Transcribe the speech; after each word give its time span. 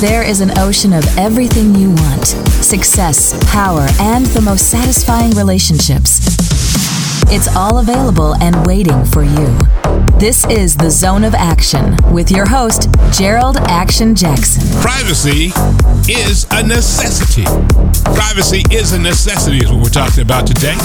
There 0.00 0.22
is 0.22 0.42
an 0.42 0.58
ocean 0.58 0.92
of 0.92 1.06
everything 1.16 1.74
you 1.74 1.88
want 1.88 2.26
success, 2.26 3.32
power, 3.50 3.86
and 3.98 4.26
the 4.26 4.42
most 4.42 4.70
satisfying 4.70 5.30
relationships. 5.30 6.20
It's 7.32 7.48
all 7.56 7.78
available 7.78 8.34
and 8.42 8.66
waiting 8.66 9.06
for 9.06 9.22
you. 9.22 9.58
This 10.18 10.44
is 10.50 10.76
the 10.76 10.90
Zone 10.90 11.24
of 11.24 11.34
Action 11.34 11.96
with 12.12 12.30
your 12.30 12.46
host, 12.46 12.90
Jerold 13.10 13.56
Action 13.68 14.14
Jackson. 14.14 14.62
Privacy 14.82 15.46
is 16.12 16.46
a 16.50 16.62
necessity. 16.62 17.44
Privacy 18.14 18.64
is 18.70 18.92
a 18.92 18.98
necessity, 18.98 19.64
is 19.64 19.72
what 19.72 19.82
we're 19.82 19.88
talking 19.88 20.20
about 20.20 20.46
today. 20.46 20.76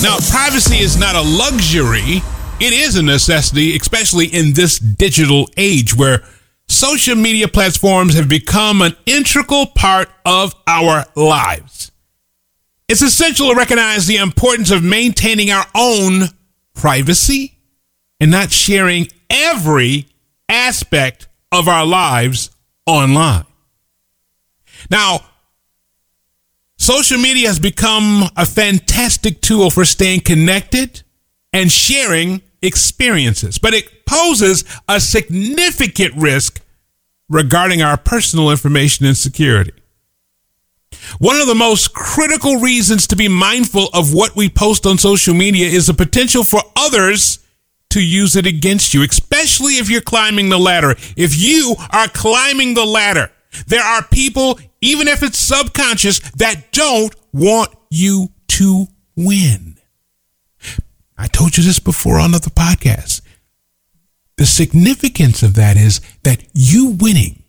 Now, 0.00 0.16
privacy 0.30 0.78
is 0.78 0.96
not 0.98 1.16
a 1.16 1.20
luxury, 1.22 2.22
it 2.60 2.72
is 2.72 2.96
a 2.96 3.02
necessity, 3.02 3.76
especially 3.76 4.24
in 4.24 4.54
this 4.54 4.78
digital 4.78 5.50
age 5.58 5.94
where 5.94 6.22
social 6.68 7.16
media 7.16 7.48
platforms 7.48 8.14
have 8.14 8.28
become 8.28 8.82
an 8.82 8.96
integral 9.06 9.66
part 9.66 10.08
of 10.24 10.54
our 10.66 11.04
lives. 11.14 11.92
It's 12.88 13.02
essential 13.02 13.50
to 13.50 13.56
recognize 13.56 14.06
the 14.06 14.16
importance 14.16 14.70
of 14.70 14.82
maintaining 14.82 15.50
our 15.50 15.66
own 15.74 16.24
privacy 16.74 17.58
and 18.20 18.30
not 18.30 18.52
sharing 18.52 19.08
every 19.28 20.06
aspect 20.48 21.28
of 21.50 21.68
our 21.68 21.84
lives 21.84 22.50
online. 22.86 23.44
Now, 24.90 25.20
social 26.78 27.18
media 27.18 27.48
has 27.48 27.58
become 27.58 28.24
a 28.36 28.46
fantastic 28.46 29.40
tool 29.40 29.70
for 29.70 29.84
staying 29.84 30.20
connected 30.20 31.02
and 31.52 31.70
sharing 31.70 32.42
experiences, 32.66 33.58
but 33.58 33.74
it 33.74 34.06
poses 34.06 34.64
a 34.88 35.00
significant 35.00 36.14
risk 36.16 36.60
regarding 37.28 37.82
our 37.82 37.96
personal 37.96 38.50
information 38.50 39.06
and 39.06 39.16
security. 39.16 39.72
One 41.18 41.36
of 41.36 41.46
the 41.46 41.54
most 41.54 41.94
critical 41.94 42.56
reasons 42.56 43.06
to 43.08 43.16
be 43.16 43.28
mindful 43.28 43.88
of 43.92 44.12
what 44.12 44.36
we 44.36 44.48
post 44.48 44.86
on 44.86 44.98
social 44.98 45.34
media 45.34 45.66
is 45.66 45.86
the 45.86 45.94
potential 45.94 46.44
for 46.44 46.60
others 46.76 47.38
to 47.90 48.02
use 48.02 48.36
it 48.36 48.46
against 48.46 48.94
you, 48.94 49.02
especially 49.02 49.74
if 49.74 49.88
you're 49.88 50.00
climbing 50.00 50.48
the 50.48 50.58
ladder. 50.58 50.94
If 51.16 51.40
you 51.40 51.76
are 51.90 52.08
climbing 52.08 52.74
the 52.74 52.84
ladder, 52.84 53.30
there 53.66 53.82
are 53.82 54.02
people, 54.02 54.58
even 54.80 55.08
if 55.08 55.22
it's 55.22 55.38
subconscious, 55.38 56.18
that 56.32 56.72
don't 56.72 57.14
want 57.32 57.70
you 57.90 58.28
to 58.48 58.86
win. 59.16 59.78
I 61.18 61.26
told 61.28 61.56
you 61.56 61.62
this 61.62 61.78
before 61.78 62.18
on 62.18 62.34
other 62.34 62.50
podcasts. 62.50 63.22
The 64.36 64.46
significance 64.46 65.42
of 65.42 65.54
that 65.54 65.76
is 65.76 66.00
that 66.22 66.42
you 66.52 66.96
winning, 67.00 67.42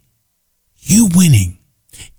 you 0.78 1.10
winning 1.14 1.58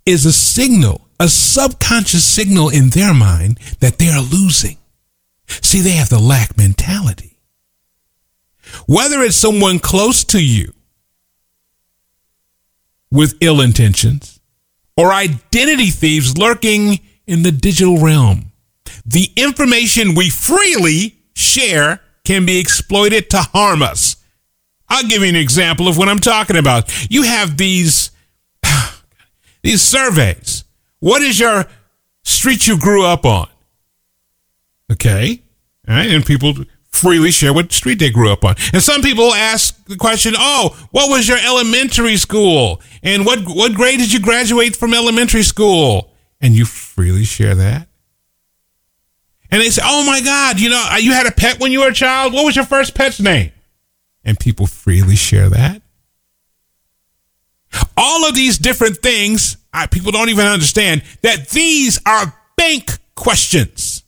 is 0.04 0.26
a 0.26 0.32
signal, 0.32 1.08
a 1.18 1.28
subconscious 1.28 2.24
signal 2.24 2.68
in 2.68 2.90
their 2.90 3.14
mind 3.14 3.58
that 3.80 3.98
they 3.98 4.08
are 4.08 4.20
losing. 4.20 4.76
See, 5.46 5.80
they 5.80 5.92
have 5.92 6.10
the 6.10 6.18
lack 6.18 6.56
mentality. 6.58 7.38
Whether 8.86 9.22
it's 9.22 9.36
someone 9.36 9.78
close 9.78 10.24
to 10.24 10.44
you 10.44 10.74
with 13.10 13.38
ill 13.40 13.62
intentions 13.62 14.40
or 14.96 15.12
identity 15.12 15.86
thieves 15.86 16.36
lurking 16.36 17.00
in 17.26 17.42
the 17.42 17.52
digital 17.52 17.98
realm, 17.98 18.52
the 19.06 19.30
information 19.36 20.14
we 20.14 20.28
freely 20.28 21.17
share 21.38 22.00
can 22.24 22.44
be 22.44 22.58
exploited 22.58 23.30
to 23.30 23.38
harm 23.38 23.82
us. 23.82 24.16
I'll 24.88 25.06
give 25.06 25.22
you 25.22 25.28
an 25.28 25.36
example 25.36 25.86
of 25.88 25.96
what 25.96 26.08
I'm 26.08 26.18
talking 26.18 26.56
about. 26.56 27.10
You 27.10 27.22
have 27.22 27.56
these 27.56 28.10
these 29.62 29.82
surveys. 29.82 30.64
What 31.00 31.22
is 31.22 31.38
your 31.38 31.66
street 32.24 32.66
you 32.66 32.78
grew 32.78 33.04
up 33.04 33.24
on? 33.24 33.48
Okay. 34.90 35.42
All 35.86 35.94
right. 35.94 36.10
And 36.10 36.24
people 36.24 36.54
freely 36.90 37.30
share 37.30 37.52
what 37.52 37.70
street 37.70 37.98
they 37.98 38.10
grew 38.10 38.32
up 38.32 38.44
on. 38.44 38.56
And 38.72 38.82
some 38.82 39.02
people 39.02 39.32
ask 39.32 39.84
the 39.84 39.96
question, 39.96 40.34
"Oh, 40.36 40.76
what 40.90 41.10
was 41.10 41.28
your 41.28 41.38
elementary 41.38 42.16
school? 42.16 42.80
And 43.02 43.24
what 43.24 43.40
what 43.46 43.74
grade 43.74 43.98
did 44.00 44.12
you 44.12 44.20
graduate 44.20 44.74
from 44.74 44.92
elementary 44.94 45.44
school?" 45.44 46.14
And 46.40 46.54
you 46.54 46.64
freely 46.64 47.24
share 47.24 47.54
that. 47.54 47.87
And 49.50 49.62
they 49.62 49.70
say, 49.70 49.82
"Oh 49.84 50.04
my 50.04 50.20
God, 50.20 50.60
you 50.60 50.68
know, 50.68 50.96
you 50.98 51.12
had 51.12 51.26
a 51.26 51.32
pet 51.32 51.58
when 51.58 51.72
you 51.72 51.80
were 51.80 51.88
a 51.88 51.94
child. 51.94 52.32
What 52.32 52.44
was 52.44 52.56
your 52.56 52.66
first 52.66 52.94
pet's 52.94 53.20
name?" 53.20 53.52
And 54.24 54.38
people 54.38 54.66
freely 54.66 55.16
share 55.16 55.48
that. 55.48 55.82
All 57.96 58.26
of 58.28 58.34
these 58.34 58.58
different 58.58 58.98
things, 58.98 59.56
I, 59.72 59.86
people 59.86 60.12
don't 60.12 60.28
even 60.28 60.46
understand 60.46 61.02
that 61.22 61.48
these 61.50 62.00
are 62.06 62.34
bank 62.56 62.98
questions. 63.14 64.02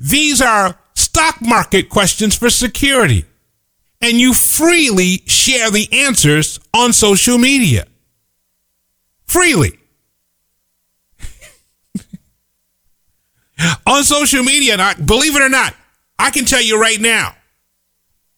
These 0.00 0.40
are 0.42 0.78
stock 0.94 1.40
market 1.40 1.88
questions 1.88 2.34
for 2.34 2.50
security. 2.50 3.24
And 4.00 4.18
you 4.18 4.34
freely 4.34 5.22
share 5.26 5.70
the 5.70 5.88
answers 5.92 6.60
on 6.74 6.92
social 6.92 7.38
media. 7.38 7.86
Freely. 9.26 9.78
On 13.86 14.04
social 14.04 14.42
media, 14.42 14.76
believe 15.04 15.36
it 15.36 15.42
or 15.42 15.48
not, 15.48 15.74
I 16.18 16.30
can 16.30 16.44
tell 16.44 16.62
you 16.62 16.80
right 16.80 17.00
now, 17.00 17.34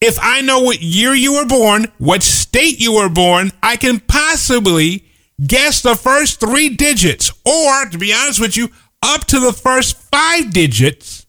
if 0.01 0.19
I 0.21 0.43
know 0.43 0.61
what 0.61 0.81
year 0.81 1.15
you 1.15 1.35
were 1.35 1.47
born, 1.47 1.87
what 1.99 2.23
state 2.23 2.81
you 2.81 2.95
were 2.95 3.09
born, 3.09 3.51
I 3.63 3.77
can 3.77 3.99
possibly 4.01 5.05
guess 5.45 5.83
the 5.83 5.97
first 5.97 6.41
three 6.41 6.69
digits, 6.69 7.33
or 7.45 7.87
to 7.87 7.99
be 7.99 8.13
honest 8.13 8.41
with 8.41 8.57
you, 8.57 8.69
up 9.03 9.25
to 9.27 9.41
the 9.41 9.53
first 9.53 9.97
five 9.97 10.53
digits 10.53 11.27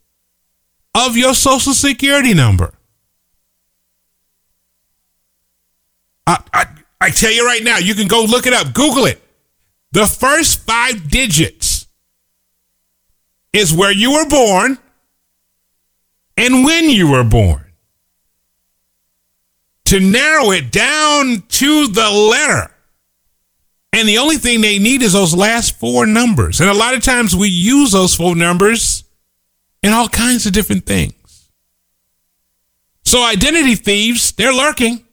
of 0.96 1.18
your 1.18 1.34
social 1.34 1.74
security 1.74 2.34
number. 2.34 2.74
I, 6.28 6.44
I, 6.54 6.66
I 7.02 7.10
tell 7.10 7.32
you 7.32 7.46
right 7.46 7.64
now, 7.64 7.78
you 7.78 7.96
can 7.96 8.08
go 8.08 8.24
look 8.24 8.46
it 8.46 8.54
up, 8.54 8.74
Google 8.74 9.06
it. 9.06 9.22
The 9.92 10.06
first 10.06 10.66
five 10.66 11.10
digits 11.10 11.69
is 13.54 13.74
where 13.74 13.92
you 13.92 14.14
were 14.14 14.28
born 14.28 14.78
and 16.38 16.64
when 16.64 16.90
you 16.90 17.10
were 17.10 17.24
born. 17.24 17.66
To 19.86 20.00
narrow 20.00 20.52
it 20.52 20.72
down 20.72 21.44
to 21.48 21.88
the 21.88 22.10
letter. 22.10 22.72
And 23.92 24.08
the 24.08 24.20
only 24.20 24.38
thing 24.38 24.62
they 24.62 24.78
need 24.78 25.02
is 25.02 25.14
those 25.14 25.34
last 25.34 25.80
four 25.80 26.06
numbers. 26.06 26.62
And 26.62 26.70
a 26.70 26.76
lot 26.76 26.94
of 26.94 27.04
times 27.04 27.36
we 27.36 27.50
use 27.50 27.92
those 27.92 28.14
four 28.14 28.36
numbers 28.36 29.04
in 29.82 29.92
all 29.92 30.08
kinds 30.08 30.46
of 30.46 30.54
different 30.54 30.86
things. 30.86 31.50
So 33.04 33.24
identity 33.24 33.76
thieves, 33.76 34.32
they're 34.34 34.54
lurking 34.54 35.04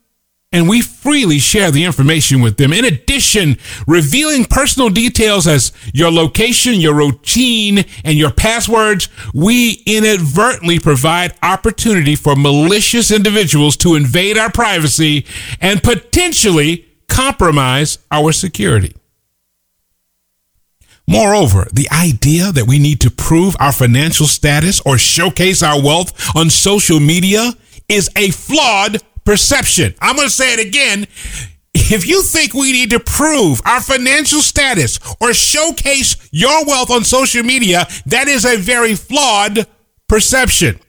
and 0.56 0.70
we 0.70 0.80
freely 0.80 1.38
share 1.38 1.70
the 1.70 1.84
information 1.84 2.40
with 2.40 2.56
them. 2.56 2.72
In 2.72 2.86
addition, 2.86 3.58
revealing 3.86 4.46
personal 4.46 4.88
details 4.88 5.46
as 5.46 5.70
your 5.92 6.10
location, 6.10 6.80
your 6.80 6.94
routine, 6.94 7.84
and 8.04 8.16
your 8.16 8.30
passwords, 8.30 9.10
we 9.34 9.82
inadvertently 9.84 10.78
provide 10.78 11.34
opportunity 11.42 12.16
for 12.16 12.34
malicious 12.34 13.10
individuals 13.10 13.76
to 13.76 13.96
invade 13.96 14.38
our 14.38 14.50
privacy 14.50 15.26
and 15.60 15.82
potentially 15.82 16.86
compromise 17.06 17.98
our 18.10 18.32
security. 18.32 18.96
Moreover, 21.06 21.66
the 21.70 21.88
idea 21.92 22.50
that 22.50 22.66
we 22.66 22.78
need 22.78 23.02
to 23.02 23.10
prove 23.10 23.56
our 23.60 23.72
financial 23.72 24.26
status 24.26 24.80
or 24.86 24.96
showcase 24.96 25.62
our 25.62 25.82
wealth 25.82 26.34
on 26.34 26.48
social 26.48 26.98
media 26.98 27.52
is 27.90 28.08
a 28.16 28.30
flawed 28.30 29.02
perception. 29.26 29.94
I'm 30.00 30.16
going 30.16 30.28
to 30.28 30.34
say 30.34 30.54
it 30.54 30.66
again. 30.66 31.06
If 31.74 32.06
you 32.08 32.22
think 32.22 32.54
we 32.54 32.72
need 32.72 32.88
to 32.90 33.00
prove 33.00 33.60
our 33.66 33.82
financial 33.82 34.40
status 34.40 34.98
or 35.20 35.34
showcase 35.34 36.16
your 36.32 36.64
wealth 36.64 36.90
on 36.90 37.04
social 37.04 37.42
media, 37.42 37.86
that 38.06 38.28
is 38.28 38.46
a 38.46 38.56
very 38.56 38.94
flawed 38.94 39.66
perception. 40.08 40.80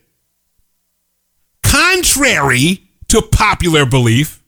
Contrary 1.62 2.90
to 3.10 3.22
popular 3.22 3.86
belief, 3.86 4.42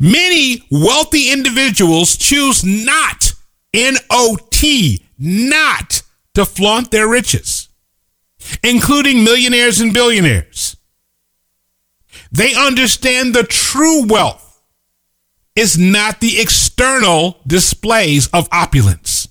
many 0.00 0.64
wealthy 0.70 1.30
individuals 1.30 2.16
choose 2.16 2.64
not, 2.64 3.34
N 3.74 3.96
O 4.08 4.38
T, 4.50 5.04
not 5.18 6.02
to 6.34 6.46
flaunt 6.46 6.90
their 6.90 7.06
riches, 7.06 7.68
including 8.64 9.22
millionaires 9.24 9.80
and 9.80 9.92
billionaires. 9.92 10.76
They 12.32 12.54
understand 12.54 13.34
the 13.34 13.44
true 13.44 14.06
wealth 14.06 14.62
is 15.56 15.78
not 15.78 16.20
the 16.20 16.40
external 16.40 17.40
displays 17.46 18.28
of 18.28 18.48
opulence, 18.52 19.28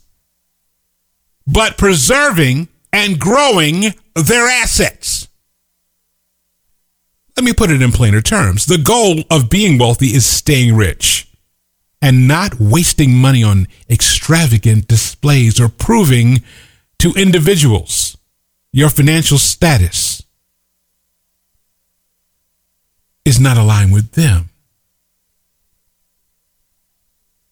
but 1.48 1.78
preserving 1.78 2.68
and 2.92 3.19
growing 3.19 3.94
their 4.16 4.48
assets. 4.48 5.28
Let 7.38 7.46
me 7.46 7.54
put 7.54 7.72
it 7.72 7.81
in 7.81 7.92
plainer 7.92 8.22
terms. 8.22 8.66
The 8.66 8.78
goal 8.78 9.24
of 9.31 9.50
being 9.50 9.78
wealthy 9.78 10.07
is 10.07 10.25
staying 10.25 10.75
rich. 10.75 11.25
and 12.01 12.28
not 12.28 12.60
wasting 12.60 13.13
money 13.13 13.44
on 13.44 13.68
extravagant 13.90 14.88
displays 14.88 15.60
or 15.60 15.68
proving 15.68 16.42
to 16.98 17.12
individuals 17.13 18.18
your 18.72 18.90
financial 18.90 19.38
status 19.38 20.19
is 23.30 23.40
not 23.40 23.58
aligned 23.58 23.94
with 23.94 24.12
them. 24.12 24.50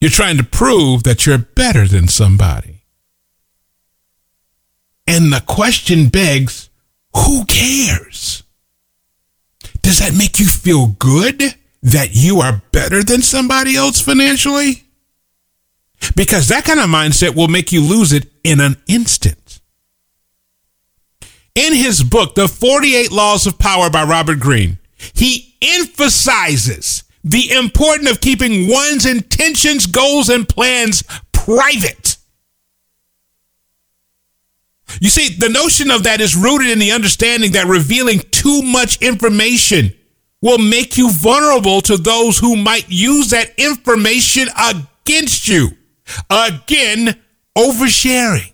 You're 0.02 0.12
trying 0.12 0.38
to 0.38 0.44
prove 0.44 1.04
that 1.04 1.26
you're 1.26 1.38
better 1.38 1.88
than 1.88 2.08
somebody. 2.08 2.84
And 5.08 5.32
the 5.32 5.42
question 5.46 6.10
begs 6.10 6.70
who 7.16 7.46
cares? 7.46 8.44
Does 9.82 10.00
that 10.00 10.14
make 10.14 10.40
you 10.40 10.48
feel 10.48 10.88
good 10.88 11.42
that 11.82 12.10
you 12.12 12.42
are 12.42 12.62
better 12.72 13.04
than 13.04 13.22
somebody 13.22 13.76
else 13.76 14.02
financially? 14.02 14.84
Because 16.16 16.50
that 16.50 16.66
kind 16.66 16.80
of 16.80 16.90
mindset 16.90 17.36
will 17.36 17.48
make 17.48 17.72
you 17.72 17.82
lose 17.82 18.12
it 18.12 18.30
in 18.44 18.60
an 18.60 18.78
instant. 18.88 19.62
In 21.56 21.74
his 21.74 22.04
book, 22.04 22.36
The 22.36 22.48
48 22.48 23.12
Laws 23.12 23.48
of 23.48 23.58
Power 23.58 23.90
by 23.90 24.04
Robert 24.04 24.40
Greene, 24.40 24.78
he 25.14 25.47
emphasizes 25.62 27.04
the 27.24 27.52
importance 27.52 28.10
of 28.10 28.22
keeping 28.22 28.70
one's 28.70 29.06
intentions, 29.06 29.86
goals, 29.86 30.30
and 30.30 30.48
plans 30.48 31.04
private. 31.32 32.18
You 35.02 35.10
see, 35.10 35.36
the 35.36 35.50
notion 35.50 35.92
of 35.92 36.04
that 36.04 36.22
is 36.22 36.36
rooted 36.36 36.70
in 36.70 36.80
the 36.80 36.92
understanding 36.92 37.52
that 37.52 37.68
revealing 37.68 38.20
too 38.32 38.62
much 38.62 39.02
information 39.02 39.94
will 40.42 40.58
make 40.58 40.98
you 40.98 41.12
vulnerable 41.12 41.82
to 41.82 41.98
those 41.98 42.38
who 42.40 42.56
might 42.56 42.90
use 42.90 43.32
that 43.32 43.52
information 43.58 44.48
against 44.58 45.48
you. 45.48 45.72
Again, 46.30 47.20
oversharing. 47.58 48.54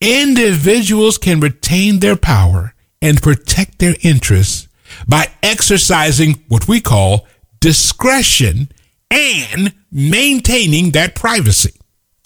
Individuals 0.00 1.18
can 1.18 1.40
retain 1.40 1.98
their 1.98 2.16
power 2.16 2.74
and 3.02 3.22
protect 3.22 3.78
their 3.78 3.96
interests 4.02 4.68
by 5.06 5.28
exercising 5.42 6.44
what 6.48 6.68
we 6.68 6.80
call 6.80 7.26
discretion 7.60 8.70
and 9.10 9.74
maintaining 9.90 10.90
that 10.92 11.14
privacy. 11.14 11.74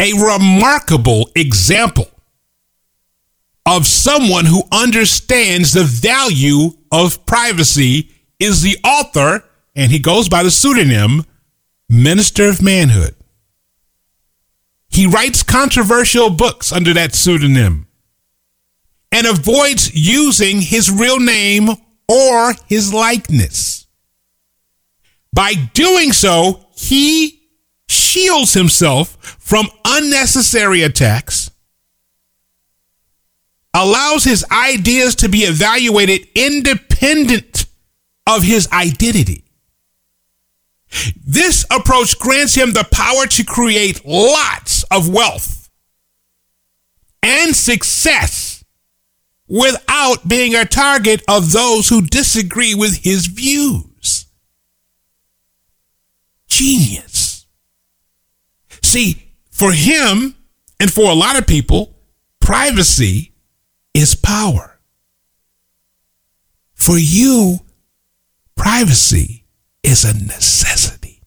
A 0.01 0.13
remarkable 0.13 1.31
example 1.35 2.09
of 3.67 3.87
someone 3.87 4.45
who 4.45 4.63
understands 4.71 5.73
the 5.73 5.85
value 5.85 6.71
of 6.93 7.25
privacy 7.27 8.11
is 8.39 8.63
the 8.63 8.77
author, 8.85 9.45
and 9.75 9.91
he 9.91 9.99
goes 9.99 10.29
by 10.29 10.43
the 10.43 10.51
pseudonym 10.51 11.25
Minister 11.89 12.49
of 12.49 12.63
Manhood. 12.63 13.15
He 14.89 15.07
writes 15.07 15.43
controversial 15.43 16.31
books 16.31 16.73
under 16.73 16.93
that 16.95 17.15
pseudonym 17.15 17.89
and 19.11 19.27
avoids 19.27 19.95
using 19.95 20.61
his 20.61 20.91
real 20.91 21.19
name 21.19 21.71
or 22.09 22.55
his 22.67 22.93
likeness. 22.93 23.87
By 25.33 25.55
doing 25.55 26.13
so, 26.13 26.67
he 26.77 27.49
shields 27.89 28.53
himself 28.55 29.17
from 29.41 29.67
unnecessary 29.85 30.83
attacks, 30.83 31.51
allows 33.73 34.25
his 34.25 34.45
ideas 34.51 35.17
to 35.17 35.29
be 35.29 35.41
evaluated 35.41 36.29
independent 36.35 37.67
of 38.27 38.43
his 38.43 38.69
identity. 38.73 39.45
This 41.27 41.65
approach 41.71 42.19
grants 42.19 42.55
him 42.55 42.73
the 42.73 42.87
power 42.93 43.27
to 43.27 43.45
create 43.45 44.07
lots 44.07 44.85
of 44.85 45.09
wealth 45.09 45.69
and 47.23 47.57
success 47.57 48.54
without 49.49 50.27
being 50.27 50.55
a 50.55 50.65
target 50.65 51.23
of 51.29 51.53
those 51.53 51.89
who 51.89 52.03
disagree 52.03 52.75
with 52.75 53.03
his 53.03 53.27
views. 53.27 54.27
Genius. 56.49 57.47
See, 58.83 59.33
for 59.51 59.73
him 59.73 60.37
and 60.81 60.93
for 60.93 61.11
a 61.11 61.15
lot 61.15 61.39
of 61.39 61.47
people, 61.47 61.97
privacy 62.41 63.35
is 63.93 64.15
power. 64.15 64.79
For 66.75 66.99
you, 66.99 67.61
privacy 68.57 69.47
is 69.83 70.05
a 70.05 70.15
necessity. 70.15 71.23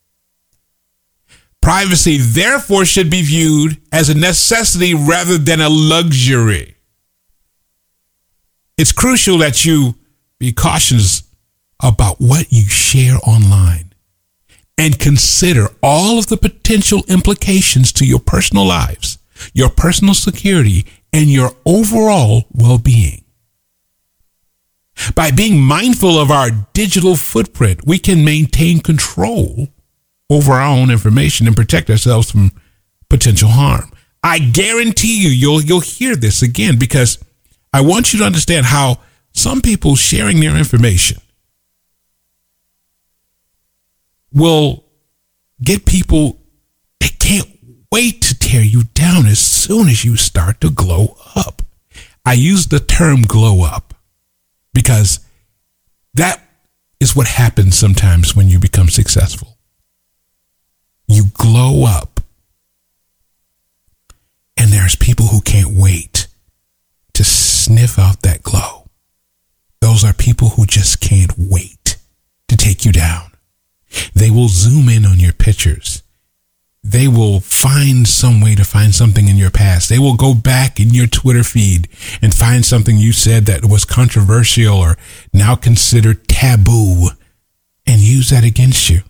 Privacy, 1.62 2.18
therefore, 2.18 2.86
should 2.86 3.10
be 3.10 3.22
viewed 3.22 3.82
as 3.92 4.10
a 4.10 4.18
necessity 4.18 4.94
rather 4.94 5.38
than 5.38 5.60
a 5.60 5.70
luxury 5.70 6.77
it's 8.78 8.92
crucial 8.92 9.38
that 9.40 9.66
you 9.66 9.96
be 10.40 10.52
cautious 10.52 11.24
about 11.82 12.20
what 12.20 12.48
you 12.52 12.68
share 12.68 13.18
online 13.24 13.94
and 14.78 15.00
consider 15.00 15.70
all 15.82 16.20
of 16.20 16.28
the 16.28 16.38
potential 16.38 17.04
implications 17.08 17.92
to 17.94 18.06
your 18.06 18.20
personal 18.20 18.66
lives, 18.66 19.18
your 19.54 19.70
personal 19.70 20.14
security, 20.14 20.86
and 21.12 21.30
your 21.30 21.52
overall 21.66 22.44
well 22.52 22.78
being. 22.78 23.24
By 25.16 25.32
being 25.32 25.60
mindful 25.60 26.18
of 26.20 26.32
our 26.32 26.50
digital 26.74 27.16
footprint, 27.16 27.86
we 27.86 28.00
can 28.00 28.26
maintain 28.26 28.80
control 28.80 29.70
over 30.30 30.54
our 30.54 30.68
own 30.68 30.92
information 30.92 31.48
and 31.48 31.56
protect 31.56 31.90
ourselves 31.90 32.32
from 32.32 32.52
potential 33.10 33.50
harm. 33.50 33.92
I 34.24 34.40
guarantee 34.40 35.22
you, 35.22 35.30
you'll, 35.30 35.62
you'll 35.62 35.80
hear 35.80 36.16
this 36.16 36.42
again 36.42 36.78
because 36.78 37.20
I 37.78 37.82
want 37.82 38.12
you 38.12 38.18
to 38.18 38.26
understand 38.26 38.66
how 38.66 39.02
some 39.34 39.62
people 39.62 39.96
sharing 39.96 40.40
their 40.40 40.58
information 40.58 41.22
will 44.34 44.84
get 45.62 45.86
people, 45.86 46.42
they 47.00 47.10
can't 47.10 47.48
wait 47.92 48.24
to 48.24 48.40
tear 48.40 48.64
you 48.64 48.86
down 48.96 49.28
as 49.28 49.38
soon 49.38 49.90
as 49.90 50.04
you 50.04 50.18
start 50.18 50.60
to 50.62 50.72
glow 50.72 51.18
up. 51.36 51.62
I 52.26 52.34
use 52.34 52.66
the 52.66 52.80
term 52.80 53.22
glow 53.22 53.62
up 53.64 53.94
because 54.74 55.20
that 56.16 56.42
is 57.00 57.16
what 57.16 57.28
happens 57.28 57.78
sometimes 57.78 58.36
when 58.36 58.48
you 58.48 58.58
become 58.58 58.90
successful. 58.90 59.56
You 61.08 61.26
glow 61.32 61.86
up. 61.86 62.22
And 64.58 64.72
there's 64.72 64.96
people 64.96 65.28
who 65.28 65.42
can't 65.42 65.78
wait 65.78 66.26
to 67.14 67.24
sniff 67.68 68.00
out 68.00 68.22
that 68.22 68.44
glow. 68.44 68.90
Those 69.82 70.06
are 70.06 70.14
people 70.14 70.50
who 70.50 70.66
just 70.66 71.02
can't 71.02 71.34
wait 71.38 71.98
to 72.48 72.56
take 72.56 72.86
you 72.86 72.94
down. 72.94 73.32
They 74.16 74.32
will 74.32 74.48
zoom 74.48 74.88
in 74.88 75.06
on 75.06 75.20
your 75.20 75.34
pictures. 75.34 76.02
They 76.82 77.10
will 77.10 77.42
find 77.42 78.08
some 78.08 78.40
way 78.40 78.56
to 78.56 78.64
find 78.64 78.96
something 78.96 79.28
in 79.28 79.36
your 79.36 79.52
past. 79.52 79.90
They 79.90 80.00
will 80.00 80.16
go 80.16 80.34
back 80.34 80.80
in 80.80 80.92
your 80.92 81.08
Twitter 81.08 81.44
feed 81.44 81.90
and 82.22 82.34
find 82.34 82.66
something 82.66 82.98
you 82.98 83.12
said 83.12 83.46
that 83.48 83.66
was 83.66 83.84
controversial 83.84 84.78
or 84.78 84.96
now 85.34 85.56
considered 85.56 86.30
taboo 86.30 87.10
and 87.86 88.00
use 88.00 88.30
that 88.30 88.46
against 88.46 88.90
you. 88.90 89.02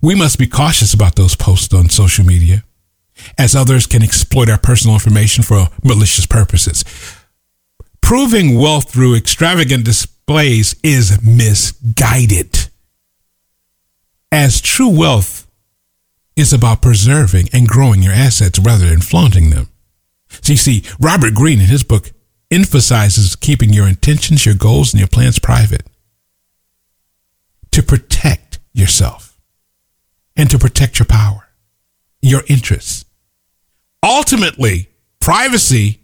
We 0.00 0.14
must 0.14 0.38
be 0.38 0.46
cautious 0.46 0.94
about 0.94 1.16
those 1.16 1.34
posts 1.34 1.74
on 1.74 1.88
social 1.88 2.24
media 2.24 2.62
as 3.38 3.54
others 3.54 3.86
can 3.86 4.02
exploit 4.02 4.48
our 4.48 4.58
personal 4.58 4.94
information 4.94 5.42
for 5.42 5.68
malicious 5.82 6.26
purposes. 6.26 6.84
Proving 8.00 8.58
wealth 8.58 8.90
through 8.90 9.16
extravagant 9.16 9.84
displays 9.84 10.76
is 10.82 11.20
misguided. 11.24 12.68
As 14.30 14.60
true 14.60 14.96
wealth 14.96 15.46
is 16.36 16.52
about 16.52 16.82
preserving 16.82 17.48
and 17.52 17.66
growing 17.66 18.02
your 18.02 18.12
assets 18.12 18.58
rather 18.58 18.88
than 18.88 19.00
flaunting 19.00 19.50
them. 19.50 19.68
So 20.28 20.52
you 20.52 20.58
see, 20.58 20.84
Robert 21.00 21.34
Greene 21.34 21.60
in 21.60 21.66
his 21.66 21.82
book 21.82 22.12
emphasizes 22.50 23.34
keeping 23.34 23.72
your 23.72 23.88
intentions, 23.88 24.44
your 24.44 24.54
goals, 24.54 24.92
and 24.92 25.00
your 25.00 25.08
plans 25.08 25.38
private 25.38 25.82
to 27.72 27.82
protect 27.82 28.58
yourself 28.72 29.38
and 30.36 30.50
to 30.50 30.58
protect 30.58 30.98
your 30.98 31.06
power, 31.06 31.48
your 32.20 32.42
interests, 32.48 33.05
Ultimately, 34.06 34.88
privacy 35.18 36.00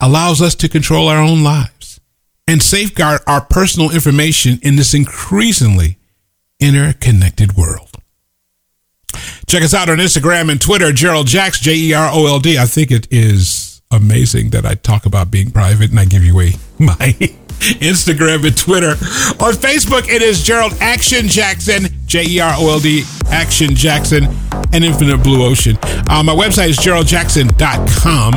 allows 0.00 0.42
us 0.42 0.56
to 0.56 0.68
control 0.68 1.06
our 1.06 1.22
own 1.22 1.44
lives 1.44 2.00
and 2.48 2.60
safeguard 2.60 3.20
our 3.28 3.40
personal 3.40 3.92
information 3.92 4.58
in 4.62 4.74
this 4.74 4.92
increasingly 4.92 5.96
interconnected 6.58 7.56
world. 7.56 7.90
Check 9.46 9.62
us 9.62 9.72
out 9.72 9.88
on 9.88 9.98
Instagram 9.98 10.50
and 10.50 10.60
Twitter, 10.60 10.90
Jerold 10.90 11.28
Jax, 11.28 11.60
J 11.60 11.76
E 11.76 11.94
R 11.94 12.10
O 12.12 12.26
L 12.26 12.40
D. 12.40 12.58
I 12.58 12.64
think 12.66 12.90
it 12.90 13.06
is 13.12 13.82
amazing 13.92 14.50
that 14.50 14.66
I 14.66 14.74
talk 14.74 15.06
about 15.06 15.30
being 15.30 15.52
private 15.52 15.90
and 15.90 16.00
I 16.00 16.06
give 16.06 16.24
you 16.24 16.32
away 16.32 16.54
my 16.80 17.14
Instagram, 17.80 18.44
and 18.44 18.56
Twitter. 18.56 18.90
On 19.42 19.52
Facebook, 19.54 20.08
it 20.08 20.22
is 20.22 20.44
Jerold 20.44 20.76
Action 20.80 21.28
Jackson, 21.28 21.86
J 22.06 22.24
E 22.26 22.40
R 22.40 22.54
O 22.58 22.72
L 22.72 22.80
D 22.80 23.04
Action 23.28 23.76
Jackson, 23.76 24.24
an 24.74 24.82
Infinite 24.82 25.22
Blue 25.22 25.44
Ocean. 25.44 25.78
Uh, 26.08 26.22
my 26.24 26.34
website 26.34 26.68
is 26.68 26.78
jeroldjackson.com. 26.78 28.32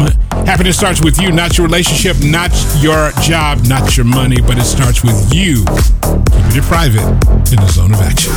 Happiness 0.45 0.77
starts 0.77 1.03
with 1.03 1.19
you, 1.19 1.31
not 1.31 1.57
your 1.57 1.65
relationship, 1.65 2.15
not 2.23 2.51
your 2.79 3.11
job, 3.21 3.65
not 3.65 3.97
your 3.97 4.05
money, 4.05 4.39
but 4.39 4.57
it 4.57 4.65
starts 4.65 5.03
with 5.03 5.33
you. 5.33 5.65
Keep 5.65 6.57
it 6.57 6.63
private 6.63 7.01
in 7.51 7.57
the 7.57 7.67
zone 7.71 7.93
of 7.93 8.01
action. 8.01 8.33